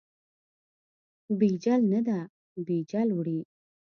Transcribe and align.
بیجل 1.39 1.81
نه 1.93 2.01
ده، 2.07 2.19
بیجل 2.65 3.09
وړي. 3.13 3.39